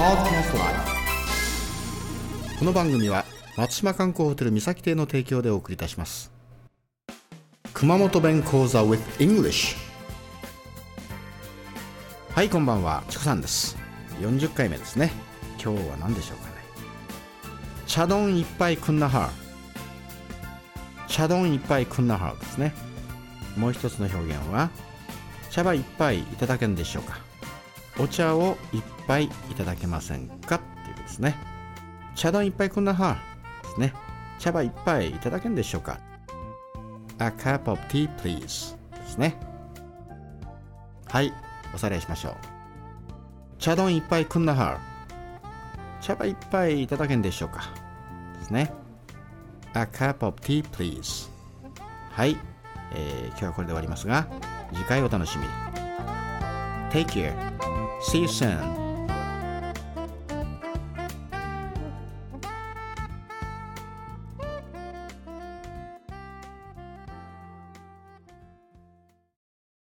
[0.00, 0.04] こ
[2.64, 3.26] の番組は
[3.58, 6.32] 松島観光ホテル三崎邸の提供でお送りいたします。
[7.74, 9.76] 熊本弁講座 with English
[12.34, 13.04] はいこんばんは。
[13.10, 13.76] チコさんです。
[14.20, 15.12] 40回目ですね。
[15.62, 16.52] 今日は何でしょうかね。
[17.86, 19.28] 茶丼いっぱいくんなは
[21.08, 22.72] 茶丼いっぱいくんなはですね。
[23.54, 24.70] もう一つの表現は
[25.50, 27.18] 茶葉いっぱいいただけんでしょうか。
[28.00, 30.56] お茶をいっぱいいただけませんか？
[30.56, 31.36] っていうことですね。
[32.14, 33.18] 茶丼いっぱいくんなは
[33.62, 33.92] ですね。
[34.38, 36.00] 茶葉いっぱいいただけんでしょうか
[37.18, 39.38] ？A cup of tea please ですね。
[41.08, 41.32] はい
[41.74, 42.36] おさらいしましょう。
[43.58, 44.80] 茶丼いっぱいくんなは
[46.00, 47.64] 茶葉いっぱいいただけんでしょうか？
[48.38, 48.72] ですね。
[49.74, 51.28] A cup of tea please
[52.12, 52.36] はい、
[52.94, 54.26] えー今日はこれで終わりますが
[54.72, 55.50] 次回お楽しみに。
[56.90, 57.59] Take care
[58.00, 58.79] See you soon